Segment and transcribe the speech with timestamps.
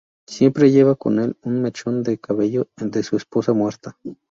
[0.27, 3.95] Siempre lleva con el un mechón de cabello de su esposa muerta.